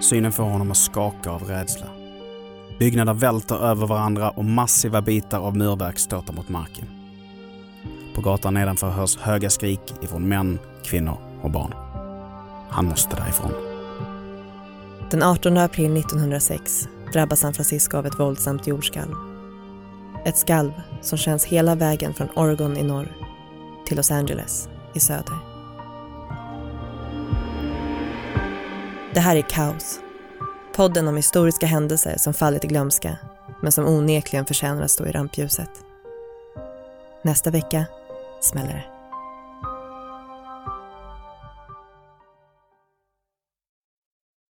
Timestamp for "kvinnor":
10.84-11.16